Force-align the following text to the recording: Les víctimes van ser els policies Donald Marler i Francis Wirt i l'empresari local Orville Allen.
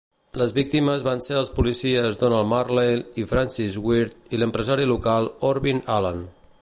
Les 0.41 0.53
víctimes 0.53 1.03
van 1.07 1.19
ser 1.25 1.35
els 1.41 1.51
policies 1.57 2.17
Donald 2.23 2.51
Marler 2.53 2.95
i 3.25 3.29
Francis 3.35 3.77
Wirt 3.85 4.35
i 4.37 4.41
l'empresari 4.41 4.89
local 4.97 5.31
Orville 5.51 5.85
Allen. 5.99 6.27